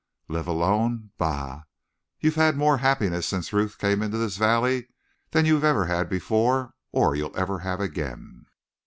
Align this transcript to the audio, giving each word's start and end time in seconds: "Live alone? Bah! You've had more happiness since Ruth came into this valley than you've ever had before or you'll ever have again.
"Live 0.27 0.47
alone? 0.47 1.11
Bah! 1.19 1.61
You've 2.19 2.33
had 2.33 2.57
more 2.57 2.79
happiness 2.79 3.27
since 3.27 3.53
Ruth 3.53 3.77
came 3.77 4.01
into 4.01 4.17
this 4.17 4.35
valley 4.35 4.87
than 5.29 5.45
you've 5.45 5.63
ever 5.63 5.85
had 5.85 6.09
before 6.09 6.73
or 6.91 7.15
you'll 7.15 7.37
ever 7.37 7.59
have 7.59 7.79
again. 7.79 8.47